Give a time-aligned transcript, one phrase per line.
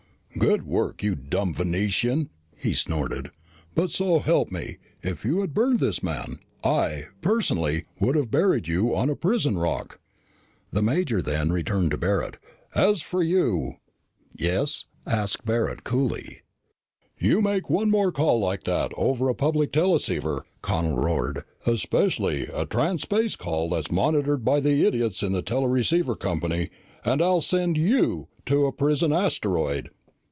[0.37, 3.31] "Good work, you dumb Venusian," he snorted.
[3.75, 8.95] "But so help me, if you had burned this man, I, personally, would've buried you
[8.95, 9.99] on a prison rock."
[10.71, 12.37] The major then turned to Barret.
[12.73, 13.75] "As for you" he snarled.
[14.59, 16.41] "Yes?" asked Barret coolly.
[17.19, 22.65] "You make one more call like that over a public teleceiver," Connel roared, "especially a
[22.65, 26.69] transspace call that's monitored by the idiots in the teleceiver company,
[27.03, 29.89] and I'll send you to a prison asteroid!"